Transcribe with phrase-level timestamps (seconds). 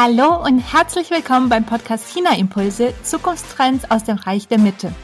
[0.00, 4.94] Hallo und herzlich willkommen beim Podcast China Impulse Zukunftstrends aus dem Reich der Mitte.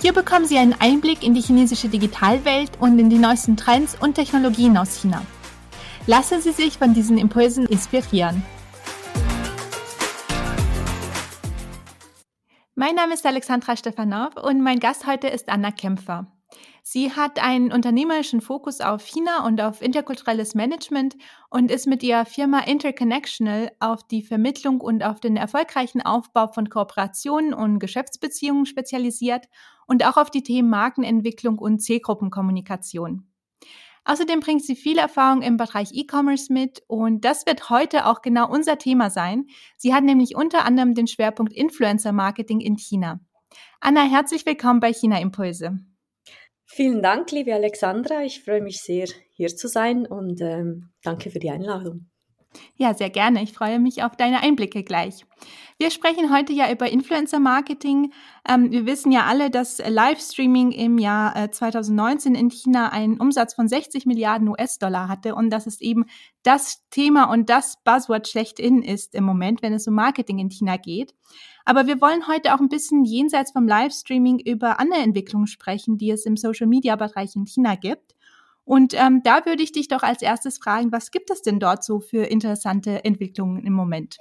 [0.00, 4.14] Hier bekommen Sie einen Einblick in die chinesische Digitalwelt und in die neuesten Trends und
[4.14, 5.22] Technologien aus China.
[6.06, 8.44] Lassen Sie sich von diesen Impulsen inspirieren.
[12.76, 16.28] Mein Name ist Alexandra Stefanov und mein Gast heute ist Anna Kämpfer.
[16.90, 21.18] Sie hat einen unternehmerischen Fokus auf China und auf interkulturelles Management
[21.50, 26.70] und ist mit ihrer Firma Interconnectional auf die Vermittlung und auf den erfolgreichen Aufbau von
[26.70, 29.50] Kooperationen und Geschäftsbeziehungen spezialisiert
[29.86, 33.30] und auch auf die Themen Markenentwicklung und Zielgruppenkommunikation.
[34.06, 38.50] Außerdem bringt sie viel Erfahrung im Bereich E-Commerce mit und das wird heute auch genau
[38.50, 39.44] unser Thema sein.
[39.76, 43.20] Sie hat nämlich unter anderem den Schwerpunkt Influencer Marketing in China.
[43.78, 45.80] Anna, herzlich willkommen bei China Impulse.
[46.70, 48.22] Vielen Dank, liebe Alexandra.
[48.22, 52.10] Ich freue mich sehr, hier zu sein und ähm, danke für die Einladung.
[52.76, 53.42] Ja, sehr gerne.
[53.42, 55.24] Ich freue mich auf deine Einblicke gleich.
[55.78, 58.12] Wir sprechen heute ja über Influencer Marketing.
[58.48, 63.54] Ähm, wir wissen ja alle, dass Livestreaming im Jahr äh, 2019 in China einen Umsatz
[63.54, 66.06] von 60 Milliarden US-Dollar hatte und dass es eben
[66.42, 70.76] das Thema und das Buzzword schlechthin ist im Moment, wenn es um Marketing in China
[70.76, 71.14] geht.
[71.68, 76.10] Aber wir wollen heute auch ein bisschen jenseits vom Livestreaming über andere Entwicklungen sprechen, die
[76.10, 78.14] es im Social-Media-Bereich in China gibt.
[78.64, 81.84] Und ähm, da würde ich dich doch als erstes fragen, was gibt es denn dort
[81.84, 84.16] so für interessante Entwicklungen im Moment?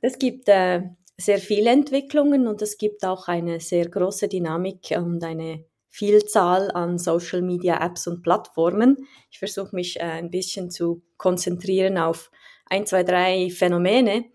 [0.02, 0.84] Es gibt äh,
[1.18, 7.00] sehr viele Entwicklungen und es gibt auch eine sehr große Dynamik und eine Vielzahl an
[7.00, 8.98] Social Media Apps und Plattformen.
[9.32, 12.30] Ich versuche mich äh, ein bisschen zu konzentrieren auf
[12.68, 14.26] ein, zwei, drei Phänomene.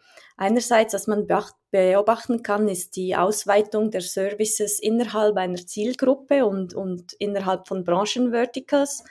[0.42, 1.26] Einerseits, was man
[1.70, 9.04] beobachten kann, ist die Ausweitung der Services innerhalb einer Zielgruppe und, und innerhalb von Branchenverticals.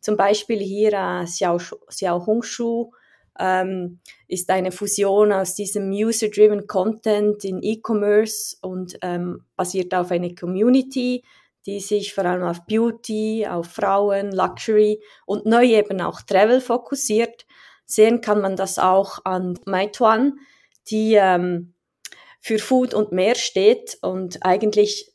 [0.00, 2.90] Zum Beispiel hier äh, Xiao, Xiao Hongshu
[3.38, 10.34] ähm, ist eine Fusion aus diesem User-Driven Content in E-Commerce und ähm, basiert auf einer
[10.34, 11.22] Community,
[11.64, 17.46] die sich vor allem auf Beauty, auf Frauen, Luxury und neu eben auch Travel fokussiert.
[17.86, 20.40] Sehen kann man das auch an Meituan,
[20.90, 21.74] die ähm,
[22.40, 25.12] für Food und mehr steht und eigentlich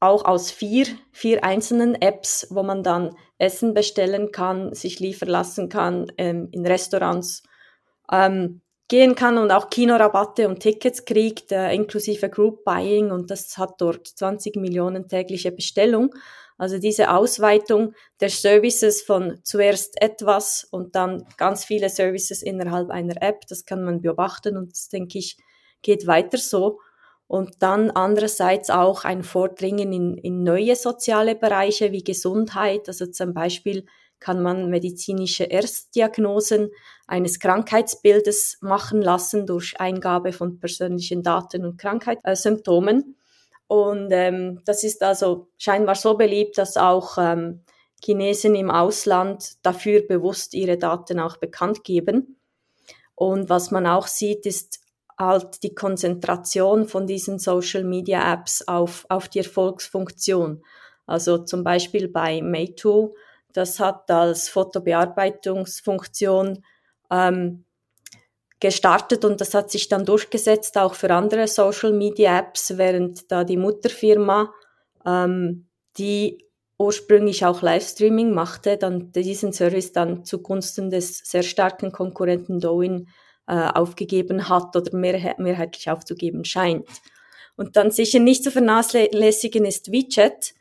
[0.00, 5.68] auch aus vier, vier einzelnen Apps, wo man dann Essen bestellen kann, sich liefern lassen
[5.68, 7.42] kann, ähm, in Restaurants
[8.10, 13.56] ähm, gehen kann und auch Kinorabatte und Tickets kriegt, äh, inklusive Group Buying und das
[13.58, 16.14] hat dort 20 Millionen tägliche Bestellung.
[16.58, 23.20] Also diese Ausweitung der Services von zuerst etwas und dann ganz viele Services innerhalb einer
[23.22, 25.36] App, das kann man beobachten und das denke ich
[25.82, 26.78] geht weiter so.
[27.26, 33.32] Und dann andererseits auch ein Vordringen in, in neue soziale Bereiche wie Gesundheit, also zum
[33.32, 33.86] Beispiel
[34.20, 36.70] kann man medizinische Erstdiagnosen
[37.06, 43.16] eines Krankheitsbildes machen lassen durch Eingabe von persönlichen Daten und Krankheitssymptomen.
[43.66, 47.62] Und ähm, das ist also scheinbar so beliebt, dass auch ähm,
[48.04, 52.36] Chinesen im Ausland dafür bewusst ihre Daten auch bekannt geben.
[53.14, 54.80] Und was man auch sieht, ist
[55.18, 60.64] halt die Konzentration von diesen Social Media Apps auf, auf die Erfolgsfunktion.
[61.06, 63.14] Also zum Beispiel bei Meitu,
[63.52, 66.64] das hat als Fotobearbeitungsfunktion
[67.10, 67.64] ähm,
[68.62, 73.42] gestartet und das hat sich dann durchgesetzt auch für andere Social Media Apps, während da
[73.42, 74.54] die Mutterfirma,
[75.04, 75.66] ähm,
[75.98, 76.46] die
[76.78, 83.08] ursprünglich auch Livestreaming machte, dann diesen Service dann zugunsten des sehr starken Konkurrenten Douyin
[83.48, 86.86] äh, aufgegeben hat oder mehr, mehrheitlich aufzugeben scheint.
[87.56, 90.54] Und dann sicher nicht zu vernachlässigen ist WeChat,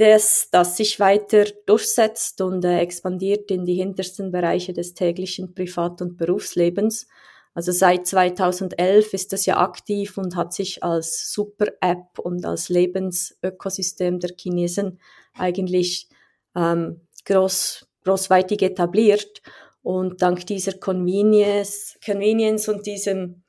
[0.00, 6.00] das, das sich weiter durchsetzt und äh, expandiert in die hintersten Bereiche des täglichen Privat-
[6.00, 7.06] und Berufslebens.
[7.52, 14.20] Also seit 2011 ist das ja aktiv und hat sich als Super-App und als Lebensökosystem
[14.20, 15.00] der Chinesen
[15.34, 16.08] eigentlich
[16.56, 19.42] ähm, groß, großweitig etabliert.
[19.82, 23.42] Und dank dieser Convenience, Convenience und diesem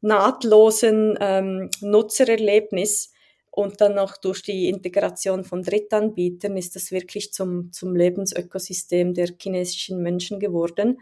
[0.00, 3.12] nahtlosen ähm, Nutzererlebnis
[3.58, 9.30] und dann noch durch die Integration von Drittanbietern ist das wirklich zum, zum Lebensökosystem der
[9.36, 11.00] chinesischen Menschen geworden,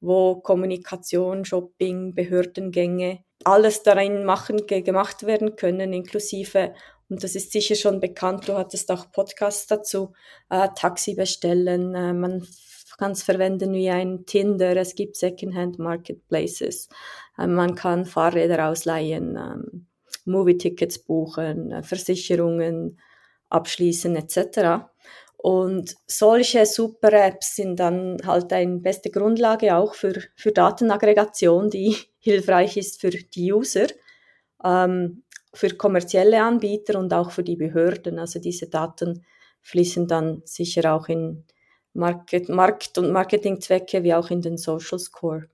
[0.00, 6.72] wo Kommunikation, Shopping, Behördengänge, alles darin machen, gemacht werden können, inklusive,
[7.10, 10.14] und das ist sicher schon bekannt, du hattest auch Podcasts dazu,
[10.48, 12.48] äh, Taxi bestellen, äh, man
[12.96, 16.88] kann es verwenden wie ein Tinder, es gibt Secondhand Marketplaces,
[17.36, 19.87] äh, man kann Fahrräder ausleihen, ähm,
[20.28, 22.98] Movie-Tickets buchen, äh, Versicherungen
[23.50, 24.88] abschließen etc.
[25.36, 31.96] Und solche super Apps sind dann halt eine beste Grundlage auch für, für Datenaggregation, die
[32.18, 33.86] hilfreich ist für die User,
[34.64, 35.22] ähm,
[35.54, 38.18] für kommerzielle Anbieter und auch für die Behörden.
[38.18, 39.24] Also diese Daten
[39.62, 41.44] fließen dann sicher auch in
[41.94, 45.48] Market, Markt- und Marketingzwecke wie auch in den Social Score.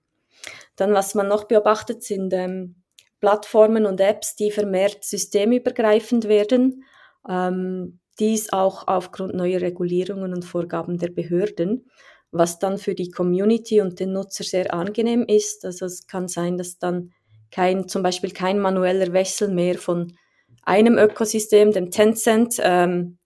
[0.76, 2.76] Dann, was man noch beobachtet, sind ähm,
[3.24, 6.84] Plattformen und Apps, die vermehrt systemübergreifend werden.
[7.26, 11.90] Ähm, dies auch aufgrund neuer Regulierungen und Vorgaben der Behörden,
[12.32, 15.64] was dann für die Community und den Nutzer sehr angenehm ist.
[15.64, 17.12] Also es kann sein, dass dann
[17.50, 20.18] kein, zum Beispiel kein manueller Wechsel mehr von
[20.62, 23.16] einem Ökosystem, dem Tencent, ähm,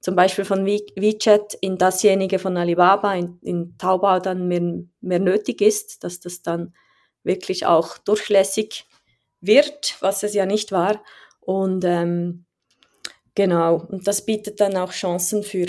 [0.00, 5.60] zum Beispiel von WeChat in dasjenige von Alibaba, in, in Taobao dann mehr, mehr nötig
[5.60, 6.72] ist, dass das dann
[7.22, 8.86] wirklich auch durchlässig
[9.42, 11.02] wird, was es ja nicht war.
[11.40, 12.46] Und ähm,
[13.34, 15.66] genau, und das bietet dann auch Chancen für,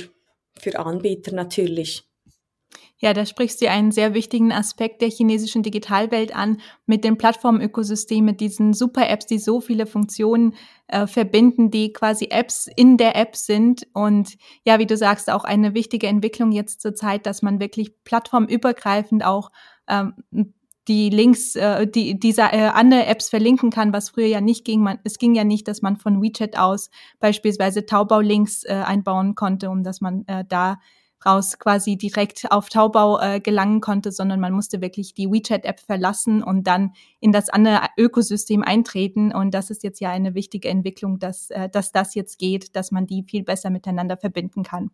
[0.57, 2.07] für Anbieter natürlich.
[3.03, 8.23] Ja, da sprichst du einen sehr wichtigen Aspekt der chinesischen Digitalwelt an, mit dem Plattformökosystem,
[8.23, 10.55] mit diesen Super-Apps, die so viele Funktionen
[10.87, 13.87] äh, verbinden, die quasi Apps in der App sind.
[13.93, 17.91] Und ja, wie du sagst, auch eine wichtige Entwicklung jetzt zur Zeit, dass man wirklich
[18.05, 19.51] plattformübergreifend auch
[19.89, 20.13] ähm,
[20.87, 24.81] die Links, äh, die diese äh, andere Apps verlinken kann, was früher ja nicht ging.
[24.81, 26.89] Man, es ging ja nicht, dass man von WeChat aus
[27.19, 30.79] beispielsweise Taubau-Links äh, einbauen konnte, um dass man äh, da
[31.25, 36.43] raus quasi direkt auf Taubau äh, gelangen konnte, sondern man musste wirklich die WeChat-App verlassen
[36.43, 39.33] und dann in das andere Ökosystem eintreten.
[39.33, 42.91] Und das ist jetzt ja eine wichtige Entwicklung, dass, äh, dass das jetzt geht, dass
[42.91, 44.91] man die viel besser miteinander verbinden kann.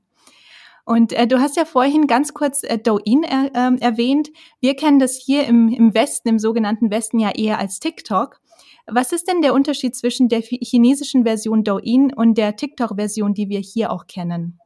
[0.89, 4.31] Und äh, du hast ja vorhin ganz kurz äh, Douyin er, äh, erwähnt.
[4.59, 8.41] Wir kennen das hier im, im Westen, im sogenannten Westen ja eher als TikTok.
[8.87, 13.59] Was ist denn der Unterschied zwischen der chinesischen Version Douyin und der TikTok-Version, die wir
[13.59, 14.59] hier auch kennen?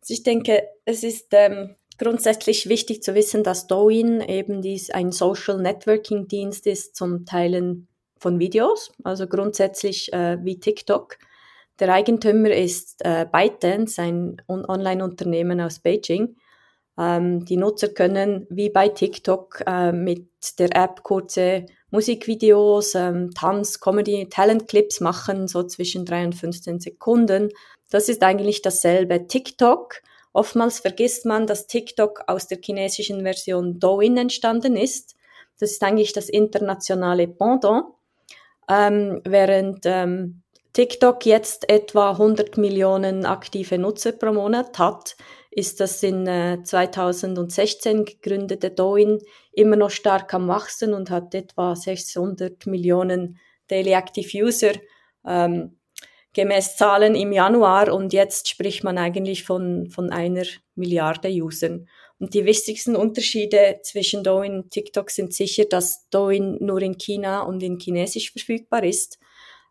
[0.00, 5.10] Also ich denke, es ist ähm, grundsätzlich wichtig zu wissen, dass Douyin eben dies ein
[5.10, 7.88] Social Networking Dienst ist zum Teilen
[8.18, 11.18] von Videos, also grundsätzlich äh, wie TikTok.
[11.82, 16.36] Der Eigentümer ist äh, ByteDance, ein Online-Unternehmen aus Beijing.
[16.96, 20.28] Ähm, die Nutzer können wie bei TikTok äh, mit
[20.60, 27.50] der App kurze Musikvideos, ähm, Tanz, Comedy, Talent-Clips machen, so zwischen drei und 15 Sekunden
[27.92, 29.26] das ist eigentlich dasselbe.
[29.26, 30.00] TikTok,
[30.32, 35.14] oftmals vergisst man, dass TikTok aus der chinesischen Version Douyin entstanden ist.
[35.60, 37.84] Das ist eigentlich das internationale Pendant.
[38.66, 40.41] Ähm, während ähm,
[40.72, 45.16] TikTok jetzt etwa 100 Millionen aktive Nutzer pro Monat hat,
[45.50, 49.18] ist das in äh, 2016 gegründete Douyin
[49.52, 53.38] immer noch stark am Wachsen und hat etwa 600 Millionen
[53.68, 54.72] Daily Active User.
[55.26, 55.76] Ähm,
[56.32, 60.44] gemäß Zahlen im Januar und jetzt spricht man eigentlich von, von einer
[60.74, 61.86] Milliarde Usern.
[62.18, 67.42] Und die wichtigsten Unterschiede zwischen Douyin und TikTok sind sicher, dass Douyin nur in China
[67.42, 69.18] und in Chinesisch verfügbar ist,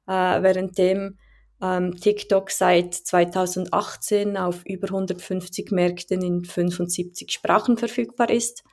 [0.07, 1.17] äh, währenddem
[1.61, 8.63] ähm, TikTok seit 2018 auf über 150 Märkten in 75 Sprachen verfügbar ist.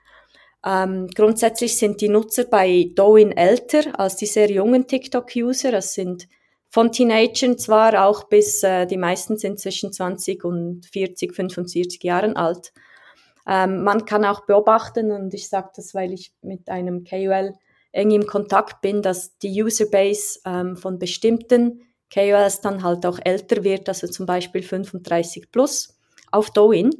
[0.64, 5.70] Ähm, grundsätzlich sind die Nutzer bei Douyin älter als die sehr jungen TikTok-User.
[5.70, 6.28] Das sind
[6.70, 12.36] von Teenagern zwar auch bis, äh, die meisten sind zwischen 20 und 40, 45 Jahren
[12.36, 12.72] alt.
[13.46, 17.54] Ähm, man kann auch beobachten, und ich sage das, weil ich mit einem KOL
[17.92, 23.64] eng im Kontakt bin, dass die Userbase ähm, von bestimmten KOLs dann halt auch älter
[23.64, 25.98] wird, also zum Beispiel 35 plus
[26.30, 26.90] auf Douyin.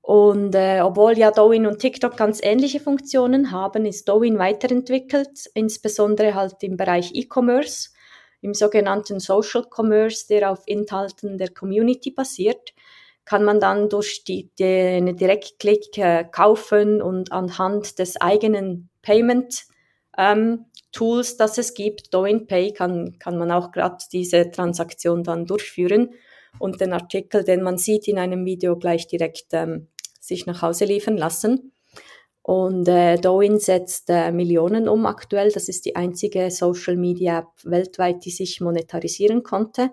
[0.00, 6.34] Und äh, obwohl ja Douyin und TikTok ganz ähnliche Funktionen haben, ist Douyin weiterentwickelt, insbesondere
[6.34, 7.90] halt im Bereich E-Commerce
[8.42, 12.74] im sogenannten Social Commerce, der auf Inhalten der Community basiert,
[13.24, 19.62] kann man dann durch die, den Direktklick äh, kaufen und anhand des eigenen Payment
[20.16, 25.46] ähm, Tools, das es gibt, Doin Pay, kann, kann man auch gerade diese Transaktion dann
[25.46, 26.10] durchführen
[26.58, 29.88] und den Artikel, den man sieht in einem Video, gleich direkt ähm,
[30.20, 31.72] sich nach Hause liefern lassen.
[32.42, 35.52] Und äh, Douyin setzt äh, Millionen um aktuell.
[35.52, 39.90] Das ist die einzige Social Media App weltweit, die sich monetarisieren konnte.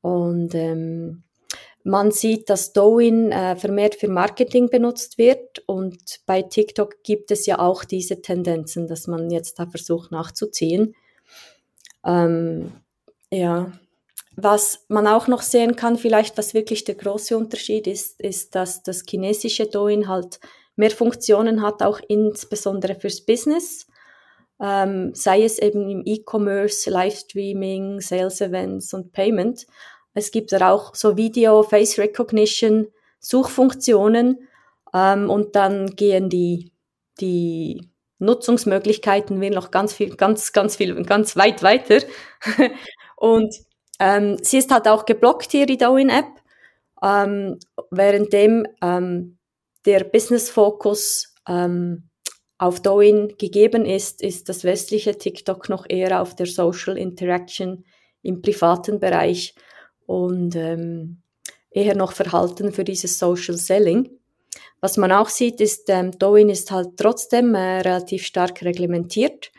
[0.00, 1.23] Und ähm,
[1.84, 5.62] man sieht, dass Douyin äh, vermehrt für Marketing benutzt wird.
[5.66, 10.94] Und bei TikTok gibt es ja auch diese Tendenzen, dass man jetzt da versucht nachzuziehen.
[12.04, 12.72] Ähm,
[13.30, 13.70] ja,
[14.36, 18.82] was man auch noch sehen kann, vielleicht was wirklich der große Unterschied ist, ist, dass
[18.82, 20.40] das chinesische Douyin halt
[20.76, 23.86] mehr Funktionen hat, auch insbesondere fürs Business,
[24.60, 29.66] ähm, sei es eben im E-Commerce, Livestreaming, Sales Events und Payment.
[30.14, 34.48] Es gibt da auch so Video, Face Recognition, Suchfunktionen
[34.94, 36.72] ähm, und dann gehen die,
[37.20, 41.98] die Nutzungsmöglichkeiten wir noch ganz viel, ganz, ganz viel, ganz weit weiter.
[43.16, 43.54] und
[43.98, 46.26] ähm, sie ist halt auch geblockt hier, die Dowin-App,
[47.02, 47.58] ähm,
[47.90, 49.38] währenddem ähm,
[49.84, 52.08] der Business-Fokus ähm,
[52.58, 57.84] auf Douyin gegeben ist, ist das westliche TikTok noch eher auf der Social Interaction
[58.22, 59.54] im privaten Bereich
[60.06, 61.18] und ähm,
[61.70, 64.10] eher noch verhalten für dieses Social Selling.
[64.80, 69.50] Was man auch sieht, ist, ähm, Douyin ist halt trotzdem äh, relativ stark reglementiert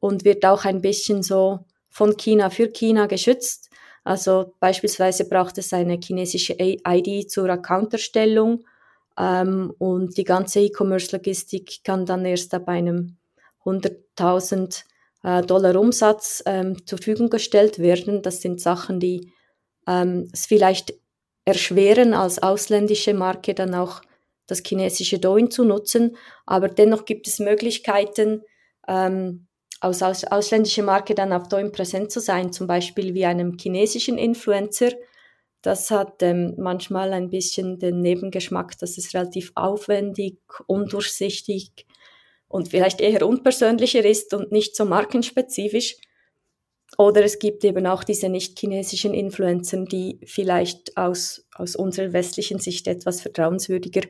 [0.00, 3.70] und wird auch ein bisschen so von China für China geschützt.
[4.04, 8.64] Also beispielsweise braucht es eine chinesische ID zur Accounterstellung
[9.18, 13.16] ähm, und die ganze E-Commerce-Logistik kann dann erst ab einem
[13.64, 14.84] 100.000
[15.24, 18.22] äh, Dollar Umsatz ähm, zur Verfügung gestellt werden.
[18.22, 19.32] Das sind Sachen, die
[19.88, 20.94] ähm, es vielleicht
[21.44, 24.02] erschweren, als ausländische Marke dann auch
[24.46, 26.16] das chinesische Douyin zu nutzen.
[26.46, 28.42] Aber dennoch gibt es Möglichkeiten,
[28.86, 29.46] ähm,
[29.80, 34.18] aus, aus ausländischer Marke dann auf Douyin präsent zu sein, zum Beispiel wie einem chinesischen
[34.18, 34.90] Influencer.
[35.62, 41.86] Das hat ähm, manchmal ein bisschen den Nebengeschmack, dass es relativ aufwendig, undurchsichtig
[42.48, 45.96] und vielleicht eher unpersönlicher ist und nicht so markenspezifisch.
[47.00, 52.88] Oder es gibt eben auch diese nicht-chinesischen Influencer, die vielleicht aus, aus unserer westlichen Sicht
[52.88, 54.02] etwas vertrauenswürdiger,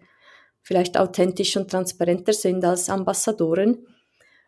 [0.62, 3.86] vielleicht authentisch und transparenter sind als Ambassadoren.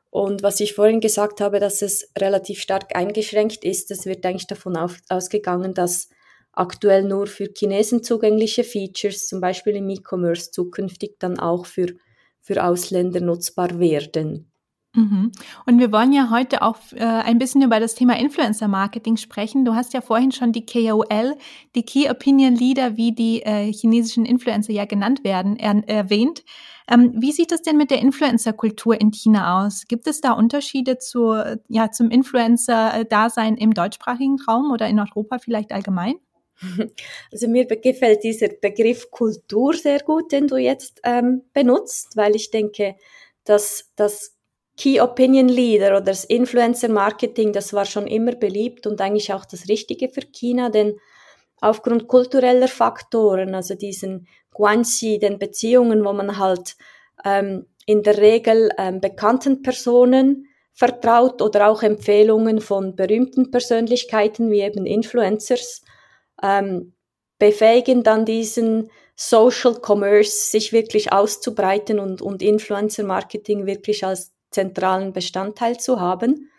[0.09, 4.47] Und was ich vorhin gesagt habe, dass es relativ stark eingeschränkt ist, es wird eigentlich
[4.47, 6.09] davon auf, ausgegangen, dass
[6.53, 11.89] aktuell nur für Chinesen zugängliche Features, zum Beispiel im E-Commerce, zukünftig dann auch für,
[12.41, 14.50] für Ausländer nutzbar werden.
[14.93, 15.31] Mhm.
[15.67, 19.65] Und wir wollen ja heute auch äh, ein bisschen über das Thema Influencer Marketing sprechen.
[19.65, 21.37] Du hast ja vorhin schon die KOL,
[21.77, 26.43] die Key Opinion Leader, wie die äh, chinesischen Influencer ja genannt werden, er erwähnt.
[26.91, 29.85] Ähm, wie sieht es denn mit der Influencer-Kultur in China aus?
[29.87, 31.35] Gibt es da Unterschiede zu,
[31.69, 36.15] ja, zum Influencer-Dasein im deutschsprachigen Raum oder in Europa vielleicht allgemein?
[37.33, 42.51] Also mir gefällt dieser Begriff Kultur sehr gut, den du jetzt ähm, benutzt, weil ich
[42.51, 42.97] denke,
[43.45, 44.37] dass das
[44.81, 49.45] Key Opinion Leader oder das Influencer Marketing, das war schon immer beliebt und eigentlich auch
[49.45, 50.99] das Richtige für China, denn
[51.61, 56.77] aufgrund kultureller Faktoren, also diesen Guanxi, den Beziehungen, wo man halt
[57.27, 64.63] ähm, in der Regel ähm, bekannten Personen vertraut oder auch Empfehlungen von berühmten Persönlichkeiten wie
[64.63, 65.83] eben Influencers,
[66.43, 66.95] ähm,
[67.39, 75.13] befähigen dann diesen Social Commerce sich wirklich auszubreiten und, und Influencer Marketing wirklich als zentralen
[75.13, 76.51] Bestandteil zu haben.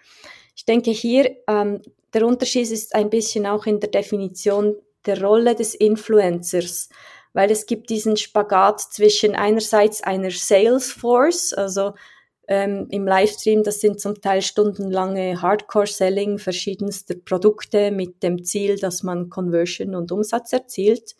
[0.56, 1.82] Ich denke hier, ähm,
[2.14, 6.90] der Unterschied ist ein bisschen auch in der Definition der Rolle des Influencers,
[7.34, 11.94] weil es gibt diesen Spagat zwischen einerseits einer Salesforce, also
[12.48, 19.04] ähm, im Livestream, das sind zum Teil stundenlange Hardcore-Selling verschiedenster Produkte mit dem Ziel, dass
[19.04, 21.16] man Conversion und Umsatz erzielt.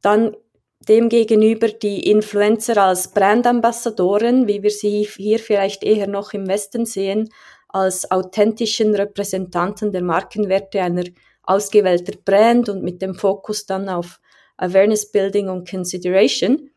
[0.00, 0.34] Dann
[0.80, 7.30] demgegenüber die Influencer als Brandambassadoren, wie wir sie hier vielleicht eher noch im Westen sehen,
[7.68, 11.04] als authentischen Repräsentanten der Markenwerte einer
[11.42, 14.20] ausgewählter Brand und mit dem Fokus dann auf
[14.56, 16.70] Awareness Building und Consideration.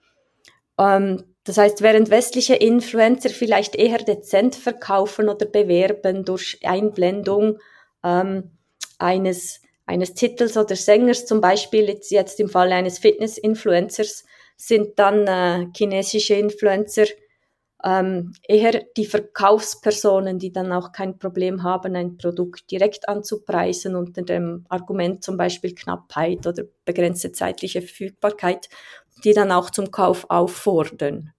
[0.77, 7.57] Ähm, das heißt, während westliche Influencer vielleicht eher dezent verkaufen oder bewerben durch Einblendung
[8.03, 8.51] ähm,
[8.99, 14.23] eines, eines Titels oder Sängers, zum Beispiel jetzt, jetzt im Fall eines Fitness-Influencers,
[14.55, 17.05] sind dann äh, chinesische Influencer
[17.83, 24.21] ähm, eher die Verkaufspersonen, die dann auch kein Problem haben, ein Produkt direkt anzupreisen unter
[24.21, 28.69] dem Argument zum Beispiel Knappheit oder begrenzte zeitliche Verfügbarkeit,
[29.23, 31.33] die dann auch zum Kauf auffordern.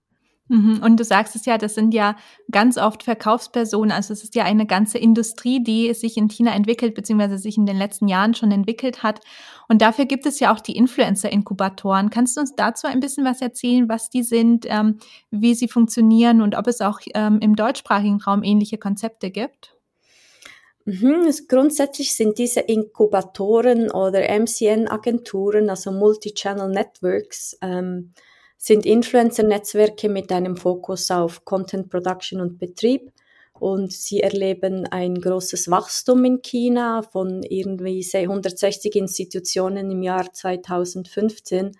[0.50, 0.82] Mhm.
[0.82, 2.16] Und du sagst es ja, das sind ja
[2.50, 3.92] ganz oft Verkaufspersonen.
[3.92, 7.66] Also es ist ja eine ganze Industrie, die sich in China entwickelt, beziehungsweise sich in
[7.66, 9.20] den letzten Jahren schon entwickelt hat.
[9.68, 12.10] Und dafür gibt es ja auch die Influencer-Inkubatoren.
[12.10, 14.98] Kannst du uns dazu ein bisschen was erzählen, was die sind, ähm,
[15.30, 19.76] wie sie funktionieren und ob es auch ähm, im deutschsprachigen Raum ähnliche Konzepte gibt?
[20.84, 28.14] Mhm, grundsätzlich sind diese Inkubatoren oder MCN-Agenturen, also Multi-Channel Networks, ähm,
[28.62, 33.10] sind Influencer-Netzwerke mit einem Fokus auf Content Production und Betrieb
[33.58, 41.72] und sie erleben ein großes Wachstum in China von irgendwie 160 Institutionen im Jahr 2015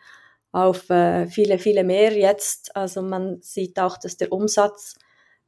[0.53, 2.75] auf äh, viele, viele mehr jetzt.
[2.75, 4.95] Also man sieht auch, dass der Umsatz,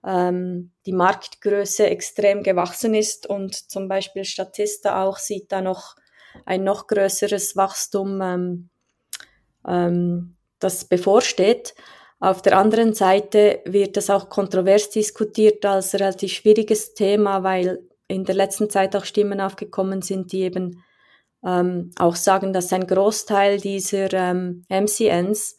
[0.04, 5.96] ähm, die Marktgröße extrem gewachsen ist und zum Beispiel Statista auch sieht da noch
[6.44, 8.68] ein noch größeres Wachstum, ähm,
[9.66, 11.74] ähm, das bevorsteht.
[12.20, 18.24] Auf der anderen Seite wird das auch kontrovers diskutiert als relativ schwieriges Thema, weil in
[18.24, 20.82] der letzten Zeit auch Stimmen aufgekommen sind, die eben
[21.44, 25.56] ähm, auch sagen, dass ein Großteil dieser ähm, MCNs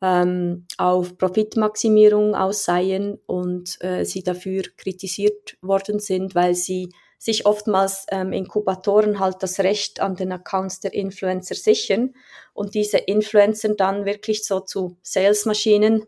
[0.00, 6.90] ähm, auf Profitmaximierung ausseien und äh, sie dafür kritisiert worden sind, weil sie
[7.24, 12.14] sich oftmals ähm, Inkubatoren halt das Recht an den Accounts der Influencer sichern
[12.52, 16.02] und diese Influencer dann wirklich so zu Salesmaschinen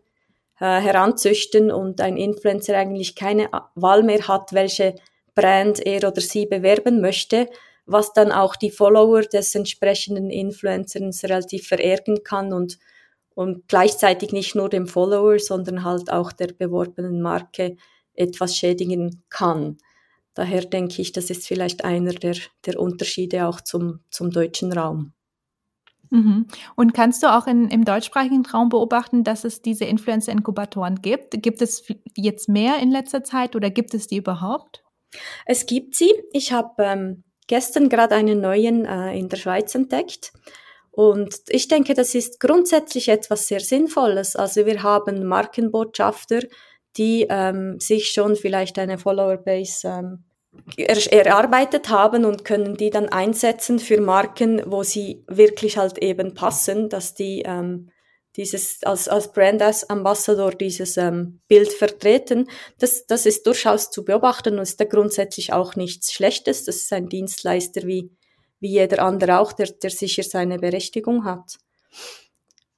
[0.59, 4.93] äh, heranzüchten und ein Influencer eigentlich keine Wahl mehr hat, welche
[5.33, 7.49] Brand er oder sie bewerben möchte,
[7.87, 12.77] was dann auch die Follower des entsprechenden Influencers relativ verärgern kann und,
[13.33, 17.75] und gleichzeitig nicht nur dem Follower, sondern halt auch der beworbenen Marke
[18.13, 19.79] etwas schädigen kann.
[20.37, 22.35] Daher denke ich, das ist vielleicht einer der,
[22.67, 25.13] der Unterschiede auch zum, zum deutschen Raum.
[26.11, 26.45] Mhm.
[26.75, 31.41] Und kannst du auch in, im deutschsprachigen Raum beobachten, dass es diese Influencer-Inkubatoren gibt?
[31.41, 34.83] Gibt es jetzt mehr in letzter Zeit oder gibt es die überhaupt?
[35.47, 36.13] Es gibt sie.
[36.33, 40.33] Ich habe ähm, gestern gerade einen neuen äh, in der Schweiz entdeckt.
[40.91, 44.35] Und ich denke, das ist grundsätzlich etwas sehr Sinnvolles.
[44.35, 46.41] Also wir haben Markenbotschafter,
[46.95, 50.23] die ähm, sich schon vielleicht eine Follower-Base ähm,
[50.77, 56.89] erarbeitet haben und können die dann einsetzen für Marken, wo sie wirklich halt eben passen,
[56.89, 57.89] dass die ähm,
[58.37, 62.47] dieses als, als Brand Ambassador dieses ähm, Bild vertreten,
[62.77, 66.63] das, das ist durchaus zu beobachten und ist da grundsätzlich auch nichts Schlechtes.
[66.65, 68.11] Das ist ein Dienstleister wie,
[68.59, 71.57] wie jeder andere auch, der, der sicher seine Berechtigung hat.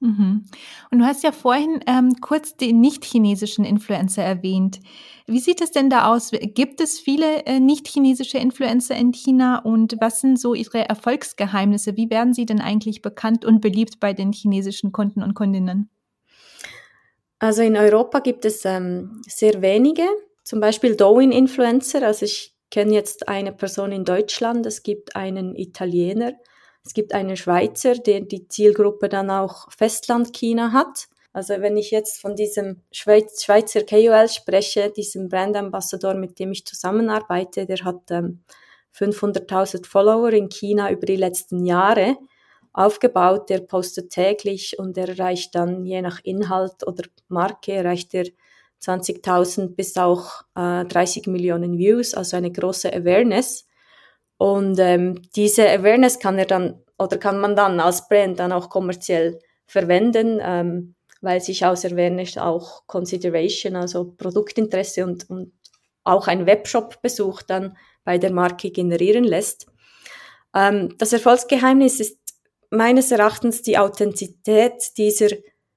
[0.00, 0.44] Mhm.
[0.90, 4.80] Und du hast ja vorhin ähm, kurz den nicht-chinesischen Influencer erwähnt.
[5.26, 6.30] Wie sieht es denn da aus?
[6.32, 11.96] Gibt es viele äh, nicht-chinesische Influencer in China und was sind so ihre Erfolgsgeheimnisse?
[11.96, 15.90] Wie werden sie denn eigentlich bekannt und beliebt bei den chinesischen Kunden und Kundinnen?
[17.38, 20.06] Also in Europa gibt es ähm, sehr wenige,
[20.44, 22.02] zum Beispiel Douyin-Influencer.
[22.02, 26.32] Also ich kenne jetzt eine Person in Deutschland, es gibt einen Italiener,
[26.84, 31.08] es gibt einen Schweizer, der die Zielgruppe dann auch Festland-China hat.
[31.32, 36.66] Also wenn ich jetzt von diesem Schweiz, Schweizer KOL spreche, diesem Brandambassador, mit dem ich
[36.66, 38.40] zusammenarbeite, der hat ähm,
[38.96, 42.16] 500.000 Follower in China über die letzten Jahre
[42.72, 43.48] aufgebaut.
[43.50, 48.26] Der postet täglich und er erreicht dann je nach Inhalt oder Marke erreicht er
[48.82, 53.66] 20.000 bis auch äh, 30 Millionen Views, also eine große Awareness.
[54.40, 58.70] Und ähm, diese Awareness kann er dann oder kann man dann als Brand dann auch
[58.70, 65.52] kommerziell verwenden, ähm, weil sich aus Awareness auch Consideration, also Produktinteresse und, und
[66.04, 69.66] auch ein Webshop-Besuch dann bei der Marke generieren lässt.
[70.54, 72.18] Ähm, das Erfolgsgeheimnis ist
[72.70, 75.28] meines Erachtens die Authentizität dieser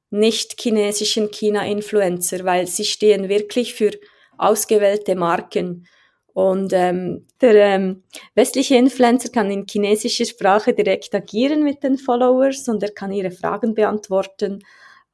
[0.09, 3.91] nicht chinesischen China-Influencer, weil sie stehen wirklich für
[4.37, 5.85] ausgewählte Marken.
[6.33, 12.67] Und ähm, der ähm, westliche Influencer kann in chinesischer Sprache direkt agieren mit den Followers
[12.67, 14.63] und er kann ihre Fragen beantworten,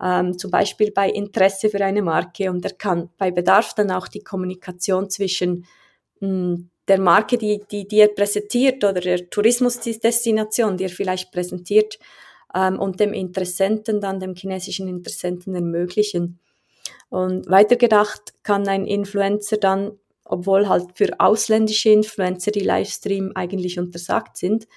[0.01, 2.49] ähm, zum Beispiel bei Interesse für eine Marke.
[2.49, 5.65] Und er kann bei Bedarf dann auch die Kommunikation zwischen
[6.21, 11.31] mh, hm, der Marke, die, die, die er präsentiert oder der Tourismusdestination, die er vielleicht
[11.31, 11.99] präsentiert,
[12.55, 16.39] ähm, und dem Interessenten, dann dem chinesischen Interessenten ermöglichen.
[17.09, 24.37] Und weitergedacht kann ein Influencer dann obwohl halt für ausländische Influencer die Livestream eigentlich untersagt
[24.37, 24.67] sind,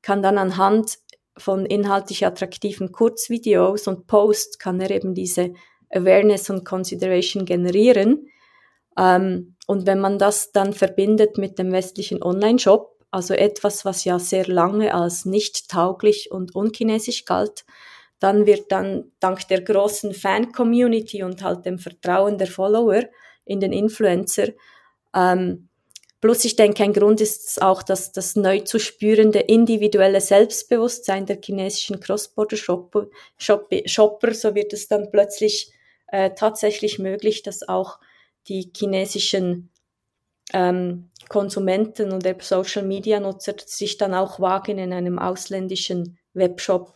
[0.00, 0.98] kann dann anhand
[1.36, 5.52] von inhaltlich attraktiven Kurzvideos und Posts kann er eben diese
[5.90, 8.26] Awareness und Consideration generieren.
[8.98, 14.18] Ähm, und wenn man das dann verbindet mit dem westlichen Online-Shop, also etwas, was ja
[14.18, 17.66] sehr lange als nicht tauglich und unchinesisch galt,
[18.18, 23.02] dann wird dann dank der großen Fan-Community und halt dem Vertrauen der Follower
[23.44, 24.48] in den Influencer
[25.14, 25.68] ähm,
[26.20, 31.38] plus ich denke, ein Grund ist auch, dass das neu zu spürende individuelle Selbstbewusstsein der
[31.42, 35.72] chinesischen Cross-Border-Shopper, Shopper, so wird es dann plötzlich
[36.06, 37.98] äh, tatsächlich möglich, dass auch
[38.48, 39.70] die chinesischen
[40.52, 46.94] ähm, Konsumenten und Social-Media-Nutzer sich dann auch wagen, in einem ausländischen Webshop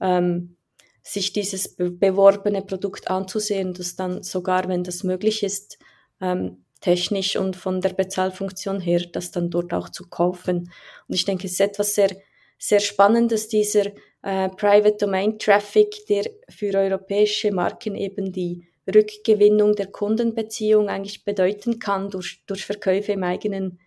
[0.00, 0.56] ähm,
[1.02, 5.78] sich dieses be beworbene Produkt anzusehen, das dann sogar, wenn das möglich ist,
[6.20, 10.70] ähm, technisch und von der Bezahlfunktion her, das dann dort auch zu kaufen.
[11.08, 12.14] Und ich denke, es ist etwas sehr,
[12.58, 13.86] sehr Spannendes, dieser
[14.22, 21.78] äh, Private Domain Traffic, der für europäische Marken eben die Rückgewinnung der Kundenbeziehung eigentlich bedeuten
[21.78, 23.78] kann durch, durch Verkäufe im eigenen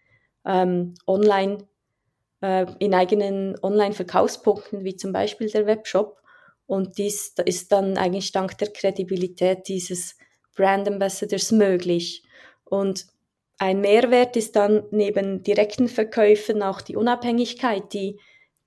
[0.45, 1.67] ähm, Online-
[2.41, 6.21] äh, in eigenen Online-Verkaufspunkten, wie zum Beispiel der Webshop.
[6.67, 10.17] Und dies ist dann eigentlich dank der Kredibilität dieses
[10.55, 12.23] Brand Ambassadors möglich.
[12.65, 13.07] Und
[13.57, 18.19] ein Mehrwert ist dann neben direkten Verkäufen auch die Unabhängigkeit, die,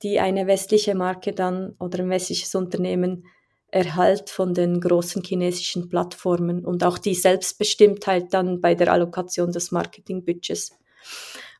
[0.03, 3.27] die eine westliche Marke dann oder ein westliches Unternehmen
[3.71, 9.73] erhält von den großen chinesischen Plattformen und auch die Selbstbestimmtheit dann bei der Allokation des
[9.73, 10.79] Marketingbudgets.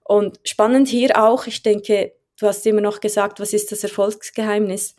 [0.05, 4.97] Und spannend hier auch, ich denke, du hast immer noch gesagt, was ist das Erfolgsgeheimnis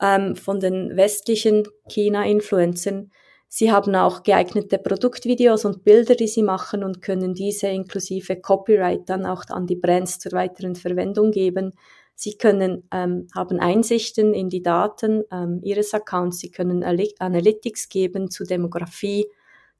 [0.00, 3.10] ähm, von den westlichen China-Influencern?
[3.50, 9.08] Sie haben auch geeignete Produktvideos und Bilder, die sie machen und können diese inklusive Copyright
[9.08, 11.72] dann auch an die Brands zur weiteren Verwendung geben.
[12.14, 16.40] Sie können, ähm, haben Einsichten in die Daten ähm, Ihres Accounts.
[16.40, 19.26] Sie können Analytics geben zu Demografie,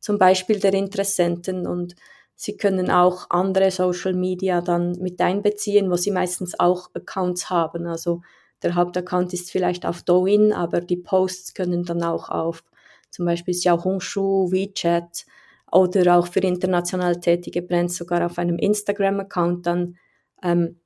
[0.00, 1.94] zum Beispiel der Interessenten und
[2.40, 7.86] Sie können auch andere Social Media dann mit einbeziehen, wo Sie meistens auch Accounts haben.
[7.88, 8.22] Also
[8.62, 12.62] der Hauptaccount ist vielleicht auf Douyin, aber die Posts können dann auch auf
[13.10, 15.26] zum Beispiel Xiaohongshu, WeChat
[15.70, 19.96] oder auch für international tätige Brands sogar auf einem Instagram-Account dann
[20.42, 20.80] ähm,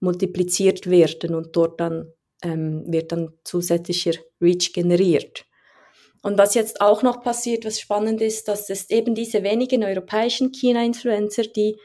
[0.00, 2.12] multipliziert werden und dort dann
[2.42, 5.44] ähm, wird dann zusätzlicher Reach generiert.
[6.22, 10.52] Und was jetzt auch noch passiert, was spannend ist, dass es eben diese wenigen europäischen
[10.52, 11.76] China-Influencer, die,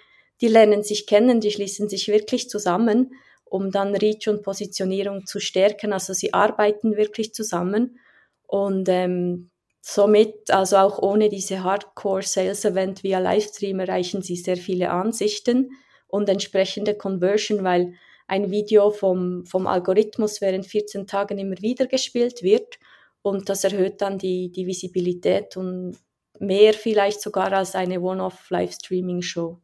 [0.41, 3.13] die lernen sich kennen, die schließen sich wirklich zusammen,
[3.45, 5.93] um dann Reach und Positionierung zu stärken.
[5.93, 7.99] Also sie arbeiten wirklich zusammen
[8.47, 9.51] und ähm,
[9.86, 15.72] somit, also auch ohne diese Hardcore-Sales-Event via Livestream erreichen sie sehr viele Ansichten
[16.08, 17.93] und entsprechende Conversion, weil
[18.26, 22.80] ein Video vom, vom Algorithmus während 14 Tagen immer wieder gespielt wird
[23.22, 25.98] und das erhöht dann die, die Visibilität und
[26.39, 29.60] mehr vielleicht sogar als eine One-Off-Livestreaming-Show.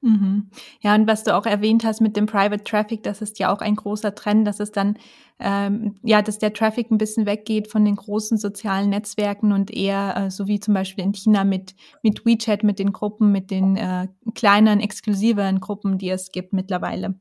[0.00, 0.50] Mhm.
[0.80, 3.60] Ja, und was du auch erwähnt hast mit dem Private Traffic, das ist ja auch
[3.60, 4.96] ein großer Trend, dass es dann,
[5.40, 10.16] ähm, ja, dass der Traffic ein bisschen weggeht von den großen sozialen Netzwerken und eher,
[10.16, 13.76] äh, so wie zum Beispiel in China mit, mit WeChat, mit den Gruppen, mit den
[13.76, 17.18] äh, kleineren, exklusiveren Gruppen, die es gibt mittlerweile.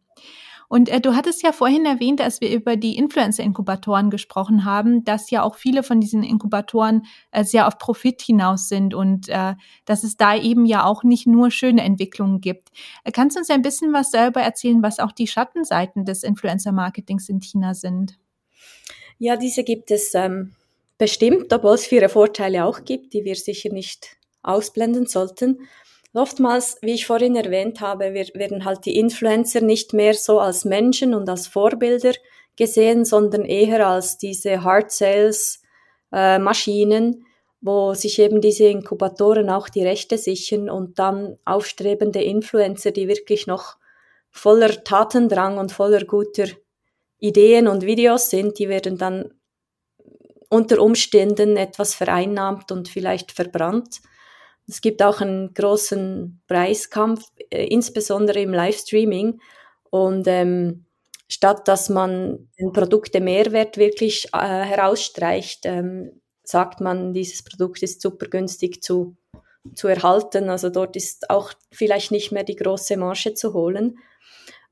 [0.68, 5.30] Und äh, du hattest ja vorhin erwähnt, als wir über die Influencer-Inkubatoren gesprochen haben, dass
[5.30, 10.04] ja auch viele von diesen Inkubatoren äh, sehr auf Profit hinaus sind und äh, dass
[10.04, 12.70] es da eben ja auch nicht nur schöne Entwicklungen gibt.
[13.06, 17.30] Äh, kannst du uns ein bisschen was darüber erzählen, was auch die Schattenseiten des Influencer-Marketings
[17.30, 18.18] in China sind?
[19.20, 20.54] Ja, diese gibt es ähm,
[20.98, 25.60] bestimmt, obwohl es viele Vorteile auch gibt, die wir sicher nicht ausblenden sollten.
[26.18, 31.14] Oftmals, wie ich vorhin erwähnt habe, werden halt die Influencer nicht mehr so als Menschen
[31.14, 32.14] und als Vorbilder
[32.56, 35.62] gesehen, sondern eher als diese Hard Sales
[36.12, 37.26] äh, Maschinen,
[37.62, 43.46] wo sich eben diese Inkubatoren auch die Rechte sichern und dann aufstrebende Influencer, die wirklich
[43.46, 43.78] noch
[44.32, 46.48] voller Tatendrang und voller guter
[47.20, 49.34] Ideen und Videos sind, die werden dann
[50.50, 54.02] unter Umständen etwas vereinnahmt und vielleicht verbrannt.
[54.68, 59.40] Es gibt auch einen großen Preiskampf, äh, insbesondere im Livestreaming.
[59.90, 60.86] Und ähm,
[61.30, 68.02] statt dass man den Produkte Mehrwert wirklich äh, herausstreicht, ähm, sagt man, dieses Produkt ist
[68.02, 69.18] super günstig zu,
[69.76, 70.50] zu erhalten.
[70.50, 73.98] Also dort ist auch vielleicht nicht mehr die große Marge zu holen.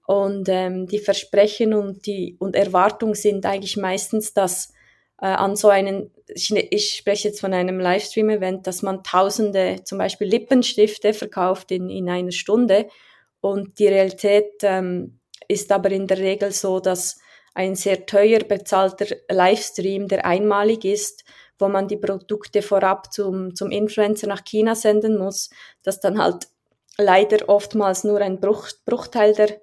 [0.07, 4.71] Und ähm, die Versprechen und die und Erwartungen sind eigentlich meistens, dass
[5.21, 9.97] äh, an so einen, ich, ich spreche jetzt von einem Livestream-Event, dass man tausende zum
[9.97, 12.87] Beispiel Lippenstifte verkauft in, in einer Stunde.
[13.41, 17.19] Und die Realität ähm, ist aber in der Regel so, dass
[17.53, 21.23] ein sehr teuer bezahlter Livestream, der einmalig ist,
[21.57, 25.49] wo man die Produkte vorab zum, zum Influencer nach China senden muss,
[25.83, 26.47] dass dann halt
[26.97, 29.61] leider oftmals nur ein Bruch, Bruchteil der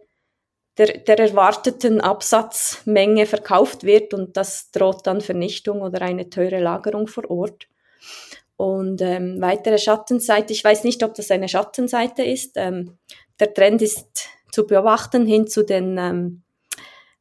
[0.79, 7.07] der, der erwarteten Absatzmenge verkauft wird und das droht dann Vernichtung oder eine teure Lagerung
[7.07, 7.69] vor Ort.
[8.57, 12.53] Und ähm, weitere Schattenseite, ich weiß nicht, ob das eine Schattenseite ist.
[12.57, 12.99] Ähm,
[13.41, 16.43] der Trend ist zu beobachten hin zu den ähm,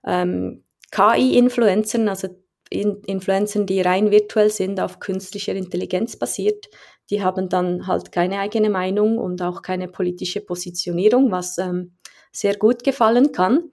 [0.06, 2.28] ähm, KI-Influencern, also
[2.70, 6.70] in Influencern, die rein virtuell sind, auf künstlicher Intelligenz basiert.
[7.10, 11.94] Die haben dann halt keine eigene Meinung und auch keine politische Positionierung, was ähm,
[12.32, 13.72] sehr gut gefallen kann.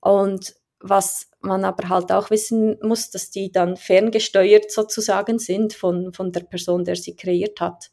[0.00, 6.12] Und was man aber halt auch wissen muss, dass die dann ferngesteuert sozusagen sind von,
[6.12, 7.90] von der Person, der sie kreiert hat.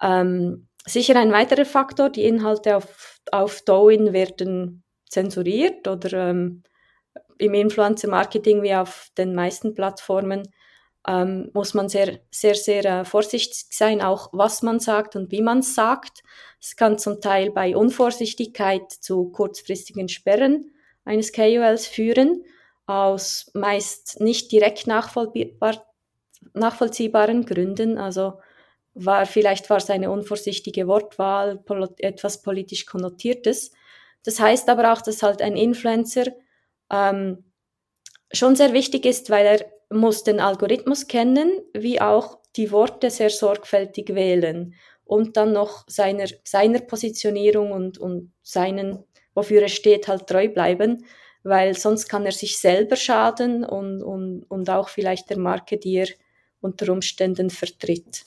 [0.00, 6.62] Ähm, sicher ein weiterer Faktor, die Inhalte auf, auf Douyin werden zensuriert oder ähm,
[7.38, 10.48] im Influencer-Marketing wie auf den meisten Plattformen
[11.06, 15.42] ähm, muss man sehr, sehr, sehr äh, vorsichtig sein, auch was man sagt und wie
[15.42, 16.22] man es sagt.
[16.62, 20.70] Es kann zum Teil bei Unvorsichtigkeit zu kurzfristigen Sperren
[21.04, 22.44] eines KOLs führen,
[22.86, 25.84] aus meist nicht direkt nachvollziehbar,
[26.54, 27.98] nachvollziehbaren Gründen.
[27.98, 28.34] Also
[28.94, 31.58] war, vielleicht war es eine unvorsichtige Wortwahl,
[31.98, 33.72] etwas politisch konnotiertes.
[34.22, 36.26] Das heißt aber auch, dass halt ein Influencer
[36.92, 37.42] ähm,
[38.32, 43.30] schon sehr wichtig ist, weil er muss den Algorithmus kennen, wie auch die Worte sehr
[43.30, 44.74] sorgfältig wählen
[45.12, 51.04] und dann noch seiner, seiner Positionierung und, und seinen, wofür er steht, halt treu bleiben,
[51.42, 55.96] weil sonst kann er sich selber schaden und, und, und auch vielleicht der Marke, die
[55.96, 56.08] er
[56.62, 58.24] unter Umständen vertritt.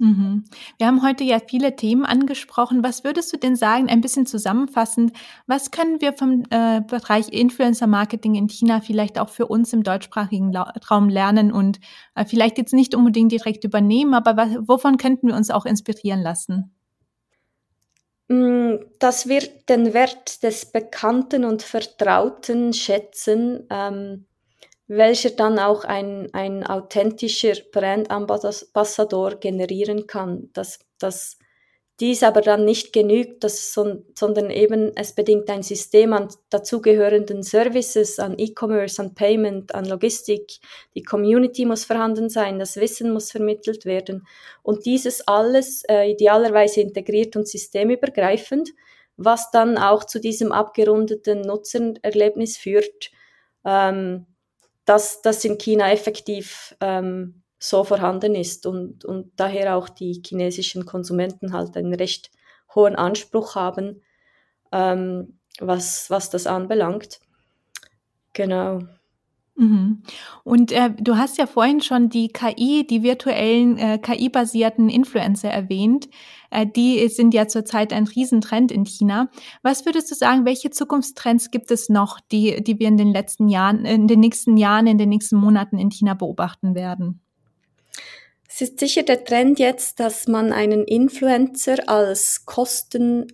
[0.00, 0.44] Mhm.
[0.78, 2.82] Wir haben heute ja viele Themen angesprochen.
[2.82, 5.12] Was würdest du denn sagen, ein bisschen zusammenfassend,
[5.46, 9.82] was können wir vom äh, Bereich Influencer Marketing in China vielleicht auch für uns im
[9.82, 11.80] deutschsprachigen Raum lernen und
[12.14, 16.22] äh, vielleicht jetzt nicht unbedingt direkt übernehmen, aber was, wovon könnten wir uns auch inspirieren
[16.22, 16.74] lassen?
[18.28, 23.66] Mm, dass wir den Wert des Bekannten und Vertrauten schätzen.
[23.68, 24.24] Ähm
[24.90, 30.50] welcher dann auch ein, ein authentischer Brandambassador generieren kann.
[30.52, 31.38] Dass, dass
[32.00, 38.18] dies aber dann nicht genügt, dass, sondern eben es bedingt ein System an dazugehörenden Services,
[38.18, 40.58] an E-Commerce, an Payment, an Logistik.
[40.96, 44.26] Die Community muss vorhanden sein, das Wissen muss vermittelt werden.
[44.64, 48.70] Und dieses alles äh, idealerweise integriert und systemübergreifend,
[49.16, 53.12] was dann auch zu diesem abgerundeten Nutzererlebnis führt,
[53.64, 54.26] ähm,
[54.90, 60.84] dass das in China effektiv ähm, so vorhanden ist und, und daher auch die chinesischen
[60.84, 62.32] Konsumenten halt einen recht
[62.74, 64.02] hohen Anspruch haben,
[64.72, 67.20] ähm, was, was das anbelangt.
[68.32, 68.80] Genau.
[69.60, 70.02] Mhm.
[70.42, 76.08] Und äh, du hast ja vorhin schon die KI, die virtuellen äh, KI-basierten Influencer erwähnt.
[76.50, 79.28] Äh, die sind ja zurzeit ein Riesentrend in China.
[79.62, 83.48] Was würdest du sagen, welche Zukunftstrends gibt es noch, die, die wir in den letzten
[83.48, 87.20] Jahren, in den nächsten Jahren, in den nächsten Monaten in China beobachten werden?
[88.48, 93.26] Es ist sicher der Trend jetzt, dass man einen Influencer als kosten,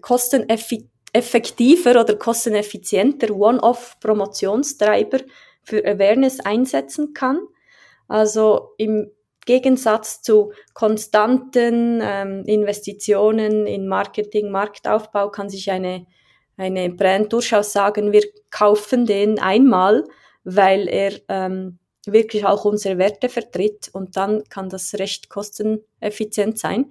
[0.00, 5.20] kosteneffizient effektiver oder kosteneffizienter One-Off-Promotionstreiber
[5.62, 7.40] für Awareness einsetzen kann.
[8.08, 9.10] Also im
[9.44, 16.06] Gegensatz zu konstanten ähm, Investitionen in Marketing, Marktaufbau kann sich eine,
[16.56, 20.04] eine Brand durchaus sagen, wir kaufen den einmal,
[20.44, 26.90] weil er ähm, wirklich auch unsere Werte vertritt und dann kann das recht kosteneffizient sein.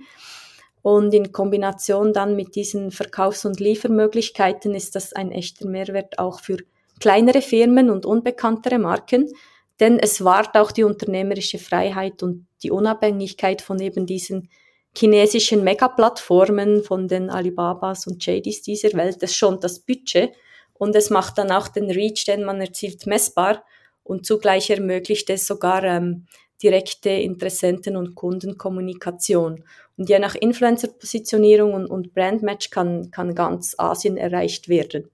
[0.81, 6.39] Und in Kombination dann mit diesen Verkaufs- und Liefermöglichkeiten ist das ein echter Mehrwert auch
[6.39, 6.57] für
[6.99, 9.31] kleinere Firmen und unbekanntere Marken,
[9.79, 14.49] denn es wahrt auch die unternehmerische Freiheit und die Unabhängigkeit von eben diesen
[14.97, 19.17] chinesischen Megaplattformen, von den Alibabas und JDs dieser Welt.
[19.21, 20.31] Es schont das Budget
[20.73, 23.63] und es macht dann auch den Reach, den man erzielt, messbar
[24.03, 26.25] und zugleich ermöglicht es sogar ähm,
[26.63, 29.63] direkte Interessenten- und Kundenkommunikation.
[29.97, 35.09] Und je nach Influencer-Positionierung und, und Brandmatch kann, kann ganz Asien erreicht werden.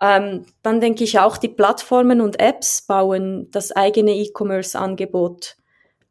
[0.00, 5.56] Ähm, dann denke ich auch, die Plattformen und Apps bauen das eigene E-Commerce-Angebot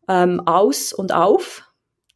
[0.07, 1.63] ähm, aus und auf.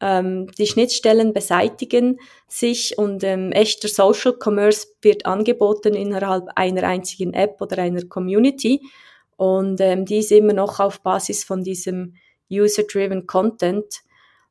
[0.00, 7.32] Ähm, die Schnittstellen beseitigen sich und ähm, echter Social Commerce wird angeboten innerhalb einer einzigen
[7.32, 8.82] App oder einer Community.
[9.36, 12.14] Und ähm, die ist immer noch auf Basis von diesem
[12.50, 14.00] User-Driven Content.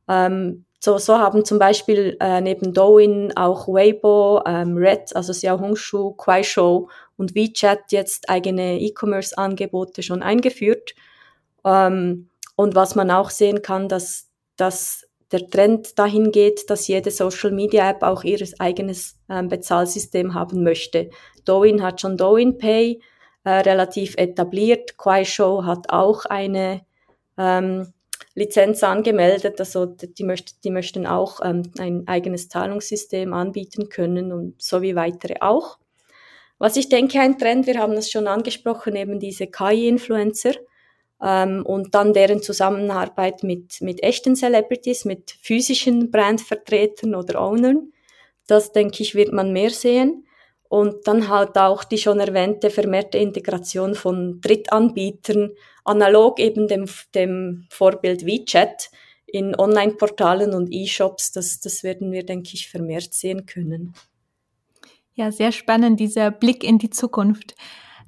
[0.08, 6.12] Ähm, so, so haben zum Beispiel äh, neben Douyin auch Weibo, ähm, Red, also Xiaohongshu,
[6.12, 10.94] Kuaishou und WeChat jetzt eigene E-Commerce-Angebote schon eingeführt.
[11.66, 17.10] Ähm, und was man auch sehen kann, dass, dass der Trend dahin geht, dass jede
[17.10, 21.10] Social Media App auch ihr eigenes ähm, Bezahlsystem haben möchte.
[21.46, 23.02] Douyin hat schon Douyin Pay
[23.44, 24.98] äh, relativ etabliert.
[24.98, 26.82] Kuaishou hat auch eine
[27.40, 27.92] ähm,
[28.36, 29.60] Lizenz angemeldet.
[29.60, 34.96] Also die, möcht, die möchten auch ähm, ein eigenes Zahlungssystem anbieten können und so wie
[34.96, 35.80] weitere auch.
[36.58, 40.54] Was ich denke, ein Trend, wir haben es schon angesprochen, eben diese KI-Influencer
[41.22, 47.92] ähm, und dann deren Zusammenarbeit mit, mit echten Celebrities, mit physischen Brandvertretern oder Ownern.
[48.48, 50.28] Das, denke ich, wird man mehr sehen.
[50.68, 55.52] Und dann halt auch die schon erwähnte vermehrte Integration von Drittanbietern,
[55.86, 58.90] analog eben dem, dem Vorbild WeChat
[59.28, 61.32] in Online-Portalen und E-Shops.
[61.32, 63.94] Das, das werden wir, denke ich, vermehrt sehen können.
[65.14, 67.56] Ja, sehr spannend, dieser Blick in die Zukunft.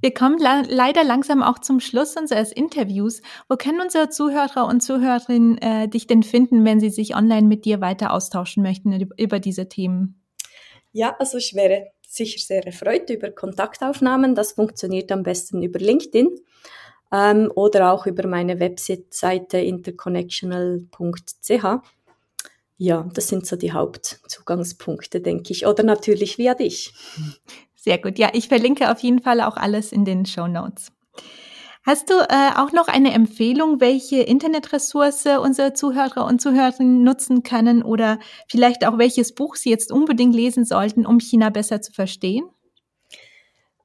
[0.02, 3.22] Wir kommen la leider langsam auch zum Schluss unseres Interviews.
[3.50, 7.66] Wo können unsere Zuhörer und Zuhörerinnen äh, dich denn finden, wenn sie sich online mit
[7.66, 10.22] dir weiter austauschen möchten über diese Themen?
[10.92, 14.36] Ja, also ich wäre sicher sehr erfreut über Kontaktaufnahmen.
[14.36, 16.30] Das funktioniert am besten über LinkedIn
[17.12, 21.66] ähm, oder auch über meine Webseite interconnectional.ch.
[22.80, 25.66] Ja, das sind so die Hauptzugangspunkte, denke ich.
[25.66, 26.94] Oder natürlich via dich.
[27.76, 28.20] Sehr gut.
[28.20, 30.92] Ja, ich verlinke auf jeden Fall auch alles in den Show Notes.
[31.88, 37.82] Hast du äh, auch noch eine Empfehlung, welche Internetressource unsere Zuhörer und Zuhörerinnen nutzen können
[37.82, 42.50] oder vielleicht auch welches Buch sie jetzt unbedingt lesen sollten, um China besser zu verstehen?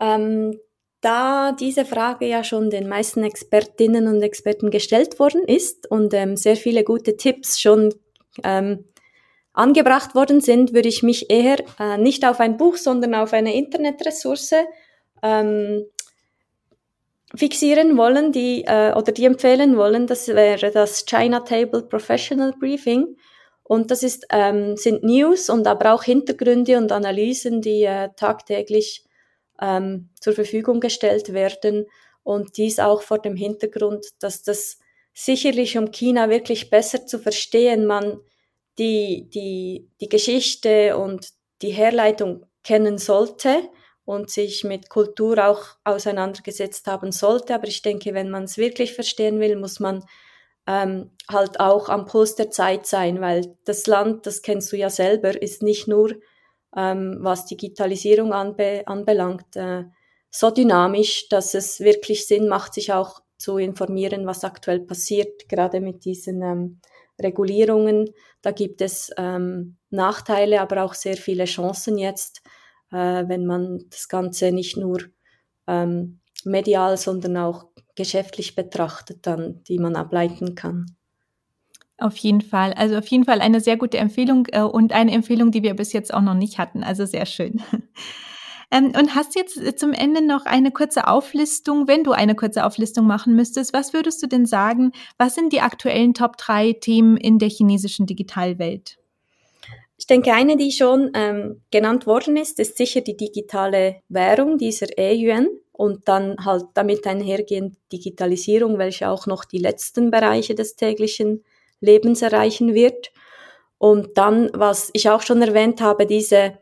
[0.01, 0.59] Ähm,
[1.03, 6.37] da diese Frage ja schon den meisten Expertinnen und Experten gestellt worden ist und ähm,
[6.37, 7.95] sehr viele gute Tipps schon
[8.45, 8.85] ähm,
[9.53, 13.55] angebracht worden sind, würde ich mich eher äh, nicht auf ein Buch, sondern auf eine
[13.55, 14.55] Internetressource
[15.23, 15.85] ähm,
[17.35, 20.07] fixieren wollen, die äh, oder die empfehlen wollen.
[20.07, 23.17] Das wäre das China Table Professional Briefing.
[23.65, 29.05] Und das ist, ähm, sind News und aber auch Hintergründe und Analysen, die äh, tagtäglich
[29.63, 31.87] ähm, zur Verfügung gestellt werden.
[32.25, 34.79] Und dies auch vor dem Hintergrund, dass das
[35.15, 38.21] sicherlich, um China wirklich besser zu verstehen, man
[38.79, 41.29] die, die, die Geschichte und
[41.63, 43.69] die Herleitung kennen sollte
[44.05, 47.55] und sich mit Kultur auch auseinandergesetzt haben sollte.
[47.55, 50.05] Aber ich denke, wenn man es wirklich verstehen will, muss man
[50.67, 54.91] ähm, halt auch am Puls der Zeit sein, weil das Land, das kennst du ja
[54.91, 56.15] selber, ist nicht nur,
[56.77, 59.85] ähm, was Digitalisierung anbe anbelangt, äh,
[60.31, 65.81] so dynamisch, dass es wirklich Sinn macht, sich auch zu informieren, was aktuell passiert, gerade
[65.81, 66.81] mit diesen ähm,
[67.21, 68.11] Regulierungen.
[68.41, 72.43] Da gibt es ähm, Nachteile, aber auch sehr viele Chancen jetzt,
[72.91, 75.01] äh, wenn man das Ganze nicht nur
[75.67, 80.87] ähm, medial, sondern auch geschäftlich betrachtet, dann, die man ableiten kann.
[82.03, 82.73] Auf jeden Fall.
[82.73, 85.93] Also auf jeden Fall eine sehr gute Empfehlung äh, und eine Empfehlung, die wir bis
[85.93, 86.83] jetzt auch noch nicht hatten.
[86.83, 87.63] Also sehr schön.
[88.75, 93.07] Ähm, und hast jetzt zum Ende noch eine kurze Auflistung, wenn du eine kurze Auflistung
[93.07, 97.39] machen müsstest, was würdest du denn sagen, was sind die aktuellen Top 3 Themen in
[97.39, 98.97] der chinesischen Digitalwelt?
[99.99, 104.87] Ich denke, eine, die schon ähm, genannt worden ist, ist sicher die digitale Währung, dieser
[104.97, 111.45] E-Yuan und dann halt damit einhergehend Digitalisierung, welche auch noch die letzten Bereiche des täglichen
[111.83, 113.13] Lebens erreichen wird.
[113.77, 116.59] Und dann, was ich auch schon erwähnt habe, diese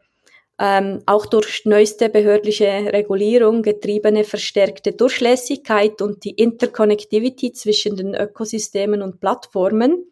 [0.59, 9.01] ähm, auch durch neueste behördliche Regulierung getriebene verstärkte Durchlässigkeit und die Interconnectivity zwischen den Ökosystemen
[9.01, 10.05] und Plattformen.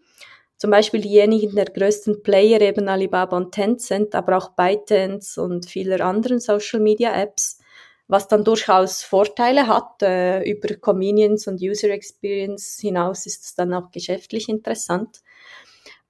[0.57, 6.05] Zum Beispiel diejenigen der größten Player, eben Alibaba und Tencent, aber auch ByteDance und vieler
[6.05, 7.59] anderen Social Media Apps,
[8.09, 10.03] was dann durchaus Vorteile hat.
[10.03, 15.21] Äh, über Convenience und User Experience hinaus ist es dann auch geschäftlich interessant.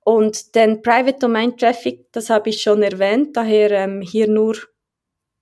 [0.05, 4.57] Und den Private Domain Traffic, das habe ich schon erwähnt, daher ähm, hier nur,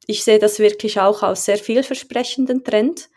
[0.06, 3.08] ich sehe das wirklich auch als sehr vielversprechenden Trend.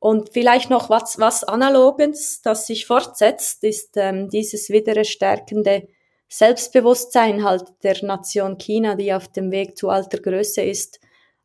[0.00, 5.86] Und vielleicht noch was, was Analogens, das sich fortsetzt, ist ähm, dieses wieder stärkende
[6.28, 10.98] Selbstbewusstsein halt der Nation China, die auf dem Weg zu alter Größe ist,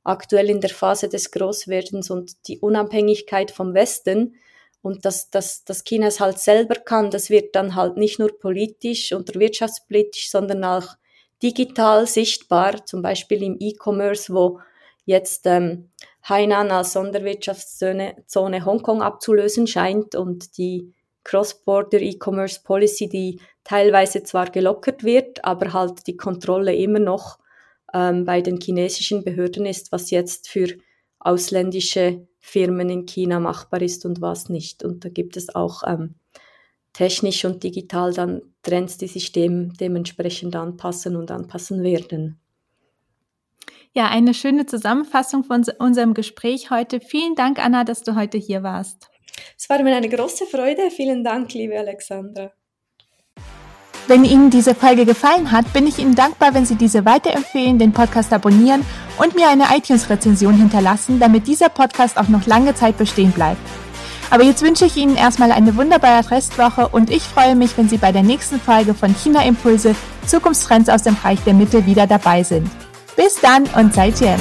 [0.03, 4.35] aktuell in der Phase des Großwerdens und die Unabhängigkeit vom Westen
[4.81, 8.37] und dass, dass, dass China es halt selber kann, das wird dann halt nicht nur
[8.39, 10.95] politisch oder wirtschaftspolitisch, sondern auch
[11.43, 14.59] digital sichtbar, zum Beispiel im E-Commerce, wo
[15.05, 15.89] jetzt ähm,
[16.23, 24.49] Hainan als Sonderwirtschaftszone Zone Hongkong abzulösen scheint und die Cross-Border E-Commerce Policy, die teilweise zwar
[24.49, 27.39] gelockert wird, aber halt die Kontrolle immer noch
[27.93, 30.77] ähm, bei den chinesischen Behörden ist, was jetzt für
[31.19, 34.83] ausländische Firmen in China machbar ist und was nicht.
[34.83, 36.15] Und da gibt es auch ähm,
[36.93, 42.39] technisch und digital dann Trends, die sich dem dementsprechend anpassen und anpassen werden.
[43.93, 46.99] Ja, eine schöne Zusammenfassung von unserem Gespräch heute.
[47.01, 49.09] Vielen Dank, Anna, dass du heute hier warst.
[49.57, 50.91] Es war mir eine große Freude.
[50.91, 52.51] Vielen Dank, liebe Alexandra.
[54.09, 57.91] Wenn Ihnen diese Folge gefallen hat, bin ich Ihnen dankbar, wenn Sie diese weiterempfehlen, den
[57.91, 58.83] Podcast abonnieren
[59.19, 63.61] und mir eine iTunes-Rezension hinterlassen, damit dieser Podcast auch noch lange Zeit bestehen bleibt.
[64.31, 67.97] Aber jetzt wünsche ich Ihnen erstmal eine wunderbare Restwoche und ich freue mich, wenn Sie
[67.97, 69.95] bei der nächsten Folge von China Impulse
[70.25, 72.67] Zukunftstrends aus dem Bereich der Mitte wieder dabei sind.
[73.15, 74.39] Bis dann und seid Jen.